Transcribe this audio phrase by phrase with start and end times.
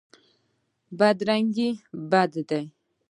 [0.97, 1.69] بدرنګي
[2.11, 2.63] بد دی.